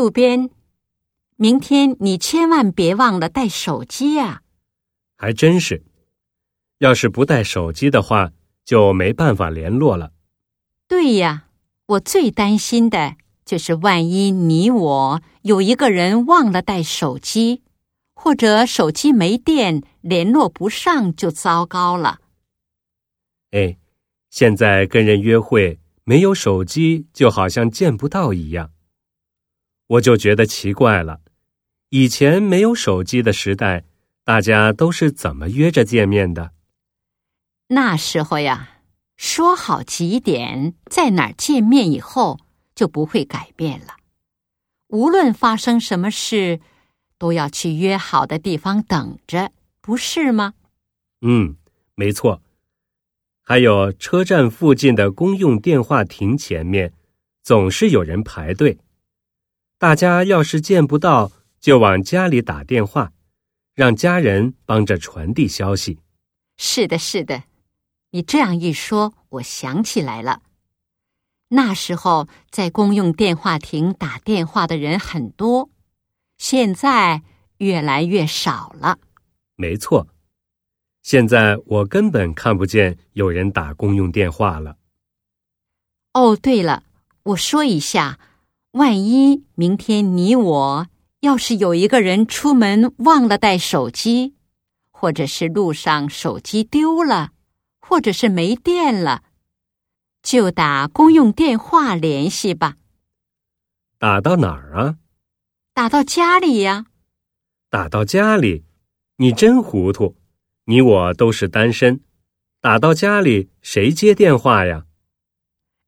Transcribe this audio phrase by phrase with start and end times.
[0.00, 0.48] 路边，
[1.36, 4.40] 明天你千万别忘了带手机呀。
[5.18, 5.84] 还真是，
[6.78, 8.32] 要是不带手机的话，
[8.64, 10.12] 就没办法联络了。
[10.88, 11.48] 对呀，
[11.84, 17.62] 我最担心的就是万一你我有一个人忘了带手机，
[18.14, 22.20] 或者手机没电，联络不上，就糟糕了。
[23.50, 23.76] 哎，
[24.30, 28.70] 现在跟人约会没有手机，就好像见不到一样。
[29.90, 31.20] 我就觉得奇怪了，
[31.88, 33.84] 以前没有手机的时代，
[34.22, 36.52] 大家都是怎么约着见面的？
[37.66, 38.82] 那时候呀，
[39.16, 42.38] 说好几点在哪儿见面以后，
[42.76, 43.96] 就不会改变了。
[44.88, 46.60] 无论发生什么事，
[47.18, 49.50] 都要去约好的地方等着，
[49.80, 50.54] 不是吗？
[51.22, 51.56] 嗯，
[51.96, 52.40] 没错。
[53.42, 56.92] 还有车站附近的公用电话亭前面，
[57.42, 58.78] 总是有人排队。
[59.80, 63.12] 大家要是见不到，就往家里打电话，
[63.74, 65.98] 让家人帮着传递消息。
[66.58, 67.44] 是的，是的，
[68.10, 70.42] 你这样一说，我想起来了。
[71.48, 75.70] 那时候在公用电话亭打电话的人很多，
[76.36, 77.22] 现在
[77.56, 78.98] 越来越少了。
[79.56, 80.08] 没错，
[81.00, 84.76] 现在我根本看不见有人打公用电话了。
[86.12, 86.82] 哦，对了，
[87.22, 88.18] 我说一下。
[88.72, 90.86] 万一明天你我
[91.20, 94.36] 要是有一个人出门忘了带手机，
[94.92, 97.32] 或者是路上手机丢了，
[97.80, 99.24] 或者是没电了，
[100.22, 102.76] 就打公用电话联系吧。
[103.98, 104.96] 打到哪儿啊？
[105.74, 106.86] 打到家里呀。
[107.68, 108.64] 打到家里？
[109.16, 110.16] 你真糊涂！
[110.66, 112.00] 你我都是单身，
[112.60, 114.86] 打到家里谁接电话呀？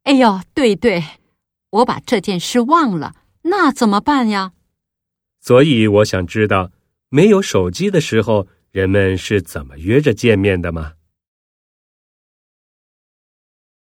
[0.03, 1.05] 哎呦，对对。
[1.73, 4.53] 我把这件事忘了，那怎么办呀？
[5.41, 6.71] 所以我想知道，
[7.09, 10.93] 没有手机的时候，人们是怎么约着见面的吗？